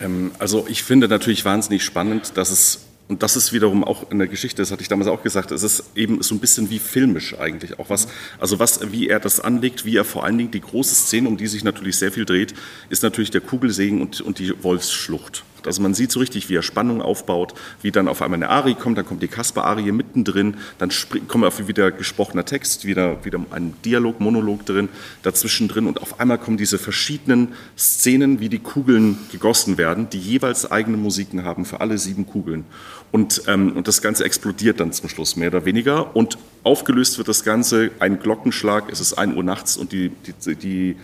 Ähm, 0.00 0.32
also 0.38 0.66
ich 0.68 0.82
finde 0.82 1.08
natürlich 1.08 1.44
wahnsinnig 1.44 1.84
spannend, 1.84 2.36
dass 2.36 2.50
es 2.50 2.80
und 3.08 3.22
das 3.22 3.36
ist 3.36 3.52
wiederum 3.52 3.84
auch 3.84 4.10
in 4.10 4.18
der 4.18 4.26
Geschichte, 4.26 4.62
das 4.62 4.72
hatte 4.72 4.82
ich 4.82 4.88
damals 4.88 5.08
auch 5.08 5.22
gesagt, 5.22 5.52
es 5.52 5.62
ist 5.62 5.84
eben 5.94 6.22
so 6.22 6.34
ein 6.34 6.40
bisschen 6.40 6.70
wie 6.70 6.80
filmisch 6.80 7.38
eigentlich 7.38 7.78
auch 7.78 7.88
was, 7.88 8.08
also 8.38 8.58
was, 8.58 8.90
wie 8.90 9.08
er 9.08 9.20
das 9.20 9.38
anlegt, 9.38 9.84
wie 9.84 9.96
er 9.96 10.04
vor 10.04 10.24
allen 10.24 10.38
Dingen 10.38 10.50
die 10.50 10.60
große 10.60 10.94
Szene, 10.94 11.28
um 11.28 11.36
die 11.36 11.46
sich 11.46 11.62
natürlich 11.62 11.96
sehr 11.96 12.10
viel 12.10 12.24
dreht, 12.24 12.54
ist 12.90 13.04
natürlich 13.04 13.30
der 13.30 13.40
Kugelsegen 13.40 14.00
und, 14.02 14.20
und 14.20 14.40
die 14.40 14.52
Wolfsschlucht. 14.62 15.44
Also 15.66 15.82
man 15.82 15.94
sieht 15.94 16.10
so 16.10 16.20
richtig, 16.20 16.48
wie 16.48 16.56
er 16.56 16.62
Spannung 16.62 17.02
aufbaut, 17.02 17.54
wie 17.82 17.90
dann 17.90 18.08
auf 18.08 18.22
einmal 18.22 18.38
eine 18.38 18.50
Arie 18.50 18.74
kommt, 18.74 18.98
dann 18.98 19.06
kommt 19.06 19.22
die 19.22 19.28
Kasper-Arie 19.28 19.92
mittendrin, 19.92 20.56
dann 20.78 20.90
kommt 21.28 21.68
wieder 21.68 21.90
gesprochener 21.90 22.44
Text, 22.44 22.84
wieder, 22.84 23.24
wieder 23.24 23.40
ein 23.50 23.74
Dialog, 23.84 24.20
Monolog 24.20 24.66
drin, 24.66 24.88
dazwischen 25.22 25.68
drin 25.68 25.86
und 25.86 26.02
auf 26.02 26.20
einmal 26.20 26.38
kommen 26.38 26.56
diese 26.56 26.78
verschiedenen 26.78 27.52
Szenen, 27.78 28.40
wie 28.40 28.48
die 28.48 28.58
Kugeln 28.58 29.18
gegossen 29.32 29.78
werden, 29.78 30.10
die 30.10 30.18
jeweils 30.18 30.70
eigene 30.70 30.96
Musiken 30.96 31.44
haben 31.44 31.64
für 31.64 31.80
alle 31.80 31.98
sieben 31.98 32.26
Kugeln. 32.26 32.64
Und, 33.12 33.42
ähm, 33.46 33.72
und 33.72 33.88
das 33.88 34.02
Ganze 34.02 34.24
explodiert 34.24 34.80
dann 34.80 34.92
zum 34.92 35.08
Schluss 35.08 35.36
mehr 35.36 35.48
oder 35.48 35.64
weniger 35.64 36.14
und 36.16 36.38
aufgelöst 36.64 37.18
wird 37.18 37.28
das 37.28 37.44
Ganze, 37.44 37.90
ein 38.00 38.18
Glockenschlag, 38.18 38.90
es 38.90 39.00
ist 39.00 39.14
ein 39.14 39.36
Uhr 39.36 39.44
nachts 39.44 39.76
und 39.76 39.92
die, 39.92 40.10
die, 40.44 40.56
die 40.56 40.96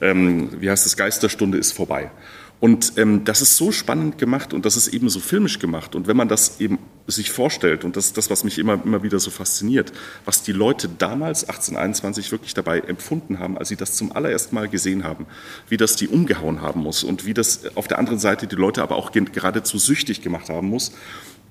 ähm, 0.00 0.48
wie 0.60 0.68
heißt 0.68 0.84
das, 0.84 0.96
Geisterstunde 0.96 1.58
ist 1.58 1.72
vorbei. 1.72 2.10
Und 2.62 2.92
ähm, 2.96 3.24
das 3.24 3.42
ist 3.42 3.56
so 3.56 3.72
spannend 3.72 4.18
gemacht 4.18 4.54
und 4.54 4.64
das 4.64 4.76
ist 4.76 4.86
eben 4.86 5.08
so 5.08 5.18
filmisch 5.18 5.58
gemacht. 5.58 5.96
Und 5.96 6.06
wenn 6.06 6.16
man 6.16 6.28
das 6.28 6.60
eben 6.60 6.78
sich 7.08 7.32
vorstellt, 7.32 7.82
und 7.82 7.96
das 7.96 8.06
ist 8.06 8.16
das, 8.16 8.30
was 8.30 8.44
mich 8.44 8.56
immer, 8.56 8.74
immer 8.84 9.02
wieder 9.02 9.18
so 9.18 9.32
fasziniert, 9.32 9.92
was 10.26 10.44
die 10.44 10.52
Leute 10.52 10.88
damals, 10.88 11.42
1821, 11.42 12.30
wirklich 12.30 12.54
dabei 12.54 12.78
empfunden 12.78 13.40
haben, 13.40 13.58
als 13.58 13.68
sie 13.68 13.74
das 13.74 13.96
zum 13.96 14.12
allerersten 14.12 14.54
Mal 14.54 14.68
gesehen 14.68 15.02
haben, 15.02 15.26
wie 15.68 15.76
das 15.76 15.96
die 15.96 16.06
umgehauen 16.06 16.62
haben 16.62 16.82
muss 16.82 17.02
und 17.02 17.26
wie 17.26 17.34
das 17.34 17.62
auf 17.74 17.88
der 17.88 17.98
anderen 17.98 18.20
Seite 18.20 18.46
die 18.46 18.54
Leute 18.54 18.80
aber 18.80 18.94
auch 18.94 19.10
geradezu 19.10 19.78
süchtig 19.78 20.22
gemacht 20.22 20.48
haben 20.48 20.68
muss. 20.68 20.92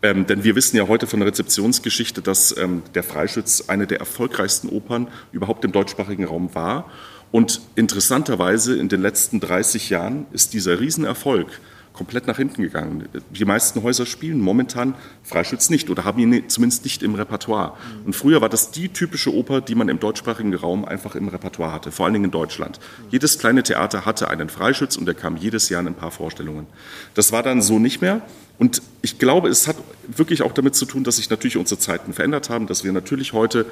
Ähm, 0.03 0.25
denn 0.25 0.43
wir 0.43 0.55
wissen 0.55 0.77
ja 0.77 0.88
heute 0.88 1.05
von 1.05 1.20
der 1.20 1.27
Rezeptionsgeschichte, 1.27 2.22
dass 2.22 2.55
ähm, 2.58 2.81
der 2.96 3.03
Freischütz 3.03 3.65
eine 3.67 3.86
der 3.86 4.00
erfolgreichsten 4.00 4.70
Opern 4.70 5.08
überhaupt 5.31 5.63
im 5.63 5.72
deutschsprachigen 5.72 6.25
Raum 6.25 6.55
war 6.55 6.89
und 7.31 7.62
interessanterweise 7.75 8.75
in 8.77 8.89
den 8.89 9.01
letzten 9.01 9.39
30 9.39 9.89
Jahren 9.89 10.25
ist 10.31 10.53
dieser 10.53 10.79
Riesenerfolg 10.79 11.48
komplett 11.93 12.27
nach 12.27 12.38
hinten 12.38 12.62
gegangen. 12.62 13.08
Die 13.31 13.46
meisten 13.46 13.84
Häuser 13.84 14.05
spielen 14.05 14.39
momentan 14.39 14.96
Freischütz 15.24 15.70
nicht 15.70 15.89
oder 15.89 16.05
haben 16.05 16.20
ihn 16.20 16.50
zumindest 16.50 16.84
nicht 16.86 17.03
im 17.03 17.15
Repertoire. 17.15 17.74
Und 18.05 18.15
früher 18.15 18.41
war 18.41 18.50
das 18.50 18.72
die 18.72 18.89
typische 18.89 19.34
Oper, 19.34 19.62
die 19.62 19.75
man 19.75 19.89
im 19.89 20.00
deutschsprachigen 20.00 20.53
Raum 20.53 20.86
einfach 20.86 21.15
im 21.15 21.27
Repertoire 21.27 21.74
hatte, 21.74 21.91
vor 21.91 22.05
allen 22.05 22.13
Dingen 22.13 22.25
in 22.25 22.31
Deutschland. 22.31 22.79
Jedes 23.10 23.39
kleine 23.39 23.63
Theater 23.63 24.05
hatte 24.05 24.29
einen 24.29 24.50
Freischütz 24.50 24.96
und 24.96 25.05
der 25.05 25.15
kam 25.15 25.36
jedes 25.36 25.70
Jahr 25.70 25.81
in 25.81 25.88
ein 25.88 25.96
paar 25.96 26.12
Vorstellungen. 26.12 26.67
Das 27.13 27.31
war 27.31 27.43
dann 27.43 27.62
so 27.62 27.77
nicht 27.77 28.01
mehr. 28.01 28.22
Und 28.62 28.84
ich 29.01 29.18
glaube, 29.18 29.50
es 29.50 29.68
hat 29.68 29.75
wirklich 30.06 30.44
auch 30.44 30.51
damit 30.51 30.75
zu 30.75 30.86
tun, 30.86 31.03
dass 31.03 31.15
sich 31.15 31.32
natürlich 31.32 31.58
unsere 31.58 31.80
Zeiten 31.80 32.13
verändert 32.13 32.51
haben, 32.51 32.68
dass 32.68 32.84
wir 32.84 32.91
natürlich 32.91 33.34
heute 33.34 33.65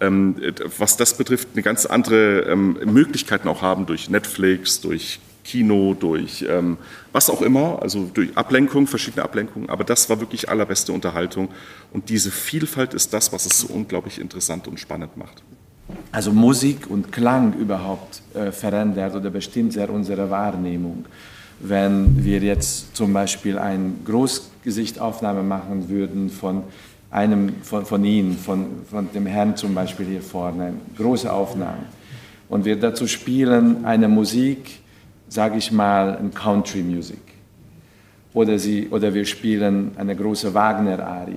ähm, 0.00 0.36
was 0.78 0.98
das 0.98 1.16
betrifft, 1.16 1.48
eine 1.54 1.62
ganz 1.62 1.86
andere 1.86 2.40
ähm, 2.40 2.76
Möglichkeiten 2.84 3.48
auch 3.48 3.62
haben 3.62 3.86
durch 3.86 4.10
Netflix, 4.10 4.82
durch 4.82 5.18
Kino, 5.44 5.96
durch 5.98 6.44
ähm, 6.46 6.76
was 7.12 7.30
auch 7.30 7.40
immer, 7.40 7.80
also 7.80 8.10
durch 8.12 8.36
Ablenkung, 8.36 8.86
verschiedene 8.86 9.22
Ablenkungen. 9.22 9.70
Aber 9.70 9.82
das 9.82 10.10
war 10.10 10.20
wirklich 10.20 10.50
allerbeste 10.50 10.92
Unterhaltung. 10.92 11.48
Und 11.94 12.10
diese 12.10 12.30
Vielfalt 12.30 12.92
ist 12.92 13.14
das, 13.14 13.32
was 13.32 13.46
es 13.46 13.60
so 13.60 13.68
unglaublich 13.68 14.20
interessant 14.20 14.68
und 14.68 14.78
spannend 14.78 15.16
macht. 15.16 15.42
Also 16.12 16.32
Musik 16.32 16.90
und 16.90 17.12
Klang 17.12 17.54
überhaupt 17.54 18.20
äh, 18.34 18.52
verändert 18.52 19.14
oder 19.14 19.30
bestimmt 19.30 19.72
sehr 19.72 19.88
unsere 19.88 20.28
Wahrnehmung. 20.28 21.06
Wenn 21.60 22.24
wir 22.24 22.40
jetzt 22.40 22.96
zum 22.96 23.12
Beispiel 23.12 23.58
eine 23.58 23.92
Großgesichtaufnahme 24.04 25.42
machen 25.42 25.88
würden 25.88 26.30
von 26.30 26.64
einem 27.10 27.54
von, 27.62 27.86
von 27.86 28.04
Ihnen, 28.04 28.36
von, 28.36 28.66
von 28.90 29.08
dem 29.14 29.26
Herrn 29.26 29.56
zum 29.56 29.74
Beispiel 29.74 30.06
hier 30.06 30.20
vorne, 30.20 30.74
große 30.98 31.32
Aufnahmen. 31.32 31.86
Und 32.48 32.64
wir 32.64 32.76
dazu 32.76 33.06
spielen 33.06 33.84
eine 33.84 34.08
Musik, 34.08 34.80
sage 35.28 35.58
ich 35.58 35.70
mal, 35.70 36.16
ein 36.16 36.34
Country 36.34 36.82
Music. 36.82 37.20
Oder, 38.34 38.58
sie, 38.58 38.88
oder 38.90 39.14
wir 39.14 39.24
spielen 39.24 39.92
eine 39.96 40.16
große 40.16 40.52
Wagner-Arie. 40.52 41.36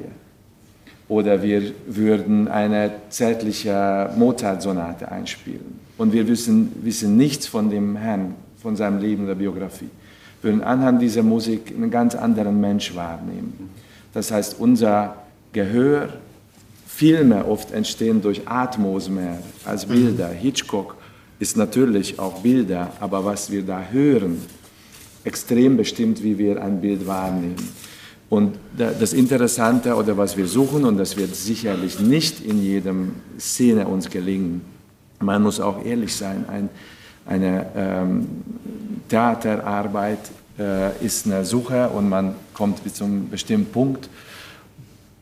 Oder 1.08 1.42
wir 1.42 1.62
würden 1.86 2.48
eine 2.48 2.92
zärtliche 3.10 4.10
Mozart-Sonate 4.18 5.10
einspielen. 5.12 5.80
Und 5.98 6.12
wir 6.12 6.28
wissen, 6.28 6.72
wissen 6.82 7.16
nichts 7.18 7.48
von 7.48 7.70
dem 7.70 7.96
Herrn, 7.96 8.34
von 8.58 8.76
seinem 8.76 9.00
Leben 9.00 9.26
oder 9.26 9.36
Biografie. 9.36 9.90
Würden 10.42 10.62
anhand 10.62 11.02
dieser 11.02 11.24
Musik 11.24 11.74
einen 11.76 11.90
ganz 11.90 12.16
anderen 12.16 12.60
Mensch 12.62 12.96
wahrnehmen. 12.96 13.70
Das 14.14 14.32
heißt, 14.32 14.58
unser 14.60 15.16
Gehör, 15.54 16.10
Filme 16.86 17.46
oft 17.46 17.72
entstehen 17.72 18.22
durch 18.22 18.48
Atmos 18.48 19.10
mehr 19.10 19.38
als 19.66 19.86
Bilder. 19.86 20.30
Hitchcock 20.30 20.96
ist 21.40 21.56
natürlich 21.56 22.18
auch 22.18 22.42
Bilder, 22.42 22.92
aber 23.00 23.24
was 23.24 23.52
wir 23.52 23.62
da 23.62 23.84
hören, 23.92 24.42
extrem 25.24 25.78
bestimmt, 25.78 26.24
wie 26.24 26.38
wir 26.38 26.62
ein 26.64 26.82
Bild 26.82 27.06
wahrnehmen. 27.06 27.56
Und 28.30 28.56
das 28.76 29.14
Interessante 29.14 29.96
oder 29.96 30.18
was 30.18 30.36
wir 30.36 30.48
suchen, 30.48 30.86
und 30.86 30.98
das 30.98 31.16
wird 31.16 31.36
sicherlich 31.36 32.00
nicht 32.00 32.44
in 32.44 32.62
jedem 32.62 33.12
Szene 33.40 33.88
uns 33.88 34.10
gelingen, 34.10 34.62
man 35.20 35.42
muss 35.44 35.60
auch 35.60 35.84
ehrlich 35.86 36.16
sein, 36.16 36.46
ein, 36.50 36.70
eine 37.26 37.66
ähm, 37.76 38.28
Theaterarbeit 39.08 40.20
äh, 40.60 41.06
ist 41.06 41.26
eine 41.26 41.46
Suche 41.46 41.90
und 41.90 42.10
man 42.10 42.36
kommt 42.54 42.84
bis 42.84 42.96
zu 42.96 43.04
einem 43.04 43.30
bestimmten 43.30 43.72
Punkt 43.72 44.10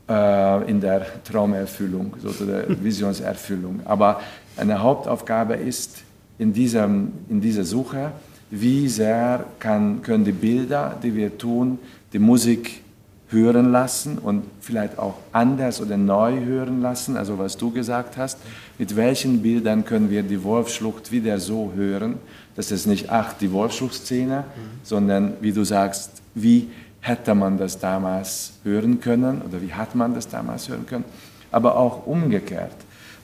äh, 0.09 0.69
in 0.69 0.79
der 0.81 1.05
Traumerfüllung, 1.23 2.13
sozusagen 2.21 2.77
Visionserfüllung. 2.83 3.81
Aber 3.85 4.21
eine 4.57 4.81
Hauptaufgabe 4.81 5.55
ist 5.55 6.03
in, 6.37 6.53
diesem, 6.53 7.11
in 7.29 7.41
dieser 7.41 7.63
Suche, 7.63 8.11
wie 8.51 8.87
sehr 8.87 9.45
kann, 9.59 10.01
können 10.01 10.23
die 10.23 10.31
Bilder, 10.31 10.97
die 11.01 11.15
wir 11.15 11.37
tun, 11.37 11.79
die 12.13 12.19
Musik 12.19 12.81
hören 13.29 13.71
lassen 13.71 14.17
und 14.17 14.43
vielleicht 14.61 14.99
auch 14.99 15.15
anders 15.31 15.81
oder 15.81 15.97
neu 15.97 16.45
hören 16.45 16.81
lassen, 16.81 17.17
also 17.17 17.39
was 17.39 17.57
du 17.57 17.71
gesagt 17.71 18.17
hast, 18.17 18.37
mit 18.77 18.95
welchen 18.95 19.41
Bildern 19.41 19.83
können 19.83 20.09
wir 20.09 20.21
die 20.23 20.43
Wolfschlucht 20.43 21.11
wieder 21.11 21.39
so 21.39 21.73
hören, 21.75 22.15
dass 22.55 22.71
es 22.71 22.85
nicht, 22.85 23.09
ach, 23.09 23.33
die 23.33 23.51
Wolfschlucht-Szene, 23.51 24.41
mhm. 24.41 24.79
sondern 24.83 25.33
wie 25.41 25.51
du 25.51 25.63
sagst, 25.63 26.11
wie 26.35 26.69
hätte 27.01 27.35
man 27.35 27.57
das 27.57 27.79
damals 27.79 28.53
hören 28.63 28.99
können 28.99 29.41
oder 29.41 29.61
wie 29.61 29.73
hat 29.73 29.95
man 29.95 30.13
das 30.13 30.27
damals 30.27 30.69
hören 30.69 30.85
können, 30.85 31.05
aber 31.51 31.77
auch 31.77 32.05
umgekehrt, 32.05 32.75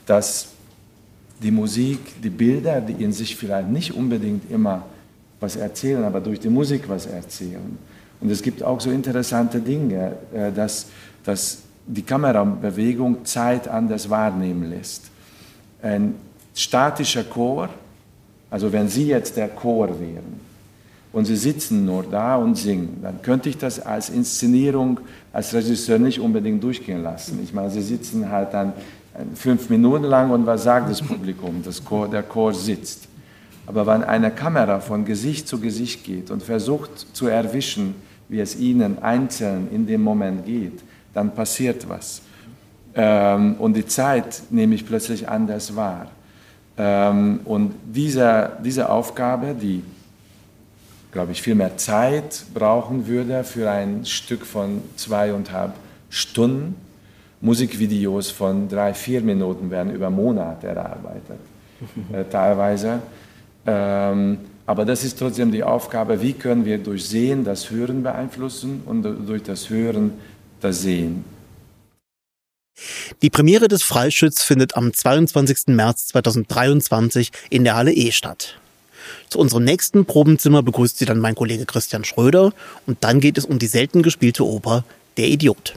dass 0.06 0.48
die 1.42 1.50
Musik, 1.50 2.22
die 2.22 2.30
Bilder, 2.30 2.80
die 2.80 3.02
in 3.02 3.12
sich 3.12 3.36
vielleicht 3.36 3.68
nicht 3.68 3.94
unbedingt 3.94 4.50
immer 4.50 4.84
was 5.40 5.56
erzählen, 5.56 6.04
aber 6.04 6.20
durch 6.20 6.38
die 6.38 6.48
Musik 6.48 6.88
was 6.88 7.06
erzählen. 7.06 7.78
Und 8.22 8.30
es 8.30 8.42
gibt 8.42 8.62
auch 8.62 8.80
so 8.80 8.90
interessante 8.90 9.60
Dinge, 9.60 10.12
äh, 10.32 10.52
dass, 10.52 10.86
dass 11.24 11.58
die 11.86 12.02
Kamerabewegung 12.02 13.24
Zeit 13.24 13.66
anders 13.68 14.08
wahrnehmen 14.08 14.70
lässt. 14.70 15.10
Ein 15.82 16.14
statischer 16.54 17.24
Chor, 17.24 17.68
also 18.50 18.72
wenn 18.72 18.88
Sie 18.88 19.08
jetzt 19.08 19.36
der 19.36 19.48
Chor 19.48 19.88
wären 19.88 20.40
und 21.12 21.24
Sie 21.24 21.36
sitzen 21.36 21.84
nur 21.84 22.04
da 22.04 22.36
und 22.36 22.56
singen, 22.56 22.98
dann 23.02 23.20
könnte 23.22 23.48
ich 23.48 23.58
das 23.58 23.80
als 23.80 24.08
Inszenierung, 24.08 25.00
als 25.32 25.52
Regisseur 25.52 25.98
nicht 25.98 26.20
unbedingt 26.20 26.62
durchgehen 26.62 27.02
lassen. 27.02 27.40
Ich 27.42 27.52
meine, 27.52 27.70
Sie 27.70 27.82
sitzen 27.82 28.30
halt 28.30 28.54
dann 28.54 28.72
fünf 29.34 29.68
Minuten 29.68 30.04
lang 30.04 30.30
und 30.30 30.46
was 30.46 30.62
sagt 30.62 30.90
das 30.90 31.02
Publikum? 31.02 31.62
Das 31.64 31.84
Chor, 31.84 32.08
der 32.08 32.22
Chor 32.22 32.54
sitzt. 32.54 33.08
Aber 33.66 33.86
wenn 33.86 34.04
eine 34.04 34.30
Kamera 34.30 34.80
von 34.80 35.04
Gesicht 35.04 35.48
zu 35.48 35.60
Gesicht 35.60 36.04
geht 36.04 36.30
und 36.30 36.42
versucht 36.42 36.90
zu 37.12 37.26
erwischen, 37.26 37.94
wie 38.32 38.40
es 38.40 38.56
ihnen 38.56 39.00
einzeln 39.02 39.68
in 39.70 39.86
dem 39.86 40.02
Moment 40.02 40.46
geht, 40.46 40.82
dann 41.12 41.34
passiert 41.34 41.86
was. 41.86 42.22
Ähm, 42.94 43.56
und 43.58 43.74
die 43.74 43.86
Zeit 43.86 44.42
nehme 44.48 44.74
ich 44.74 44.86
plötzlich 44.86 45.28
anders 45.28 45.76
wahr. 45.76 46.06
Ähm, 46.78 47.40
und 47.44 47.74
diese, 47.84 48.52
diese 48.64 48.88
Aufgabe, 48.88 49.54
die, 49.54 49.84
glaube 51.12 51.32
ich, 51.32 51.42
viel 51.42 51.54
mehr 51.54 51.76
Zeit 51.76 52.46
brauchen 52.54 53.06
würde 53.06 53.44
für 53.44 53.70
ein 53.70 54.06
Stück 54.06 54.46
von 54.46 54.80
zweieinhalb 54.96 55.74
Stunden, 56.08 56.74
Musikvideos 57.42 58.30
von 58.30 58.66
drei, 58.66 58.94
vier 58.94 59.20
Minuten 59.20 59.70
werden 59.70 59.92
über 59.92 60.08
Monate 60.08 60.68
erarbeitet, 60.68 61.38
äh, 62.12 62.24
teilweise. 62.30 63.00
Ähm, 63.66 64.38
aber 64.66 64.84
das 64.84 65.04
ist 65.04 65.18
trotzdem 65.18 65.50
die 65.50 65.62
Aufgabe, 65.62 66.20
wie 66.22 66.32
können 66.32 66.64
wir 66.64 66.78
durch 66.78 67.04
Sehen 67.06 67.44
das 67.44 67.70
Hören 67.70 68.02
beeinflussen 68.02 68.82
und 68.86 69.02
durch 69.02 69.42
das 69.42 69.70
Hören 69.70 70.12
das 70.60 70.82
Sehen. 70.82 71.24
Die 73.20 73.30
Premiere 73.30 73.68
des 73.68 73.82
Freischütz 73.82 74.42
findet 74.42 74.76
am 74.76 74.92
22. 74.92 75.68
März 75.68 76.06
2023 76.08 77.30
in 77.50 77.64
der 77.64 77.76
Halle 77.76 77.92
E 77.92 78.12
statt. 78.12 78.58
Zu 79.28 79.38
unserem 79.38 79.64
nächsten 79.64 80.04
Probenzimmer 80.04 80.62
begrüßt 80.62 80.98
sie 80.98 81.04
dann 81.04 81.18
mein 81.18 81.34
Kollege 81.34 81.66
Christian 81.66 82.04
Schröder 82.04 82.52
und 82.86 82.98
dann 83.02 83.20
geht 83.20 83.38
es 83.38 83.44
um 83.44 83.58
die 83.58 83.66
selten 83.66 84.02
gespielte 84.02 84.46
Oper 84.46 84.84
Der 85.16 85.28
Idiot. 85.28 85.74